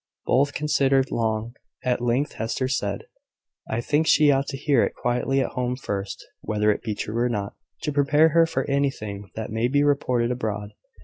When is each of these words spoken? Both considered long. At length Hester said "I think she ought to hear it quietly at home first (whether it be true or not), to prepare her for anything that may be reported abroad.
Both 0.25 0.55
considered 0.55 1.11
long. 1.11 1.53
At 1.83 2.01
length 2.01 2.31
Hester 2.33 2.67
said 2.67 3.03
"I 3.69 3.81
think 3.81 4.07
she 4.07 4.31
ought 4.31 4.47
to 4.47 4.57
hear 4.57 4.83
it 4.83 4.95
quietly 4.95 5.41
at 5.41 5.51
home 5.51 5.75
first 5.75 6.25
(whether 6.41 6.71
it 6.71 6.81
be 6.81 6.95
true 6.95 7.19
or 7.19 7.29
not), 7.29 7.53
to 7.83 7.91
prepare 7.93 8.29
her 8.29 8.47
for 8.47 8.67
anything 8.67 9.29
that 9.35 9.51
may 9.51 9.67
be 9.67 9.83
reported 9.83 10.31
abroad. 10.31 10.71